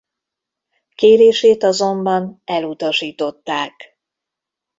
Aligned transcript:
Kérését 0.95 1.63
azonban 1.63 2.41
elutasították. 2.45 3.97